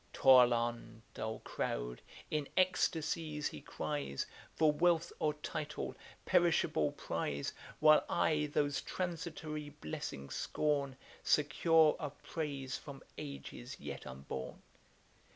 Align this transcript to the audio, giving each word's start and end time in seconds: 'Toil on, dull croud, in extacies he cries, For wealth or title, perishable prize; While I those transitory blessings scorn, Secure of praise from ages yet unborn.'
'Toil 0.13 0.51
on, 0.51 1.03
dull 1.13 1.37
croud, 1.45 1.99
in 2.31 2.47
extacies 2.57 3.45
he 3.49 3.61
cries, 3.61 4.25
For 4.55 4.71
wealth 4.71 5.13
or 5.19 5.35
title, 5.35 5.95
perishable 6.25 6.93
prize; 6.93 7.53
While 7.79 8.03
I 8.09 8.49
those 8.51 8.81
transitory 8.81 9.69
blessings 9.69 10.33
scorn, 10.35 10.95
Secure 11.21 11.95
of 11.99 12.19
praise 12.23 12.79
from 12.79 13.03
ages 13.15 13.79
yet 13.79 14.07
unborn.' 14.07 14.63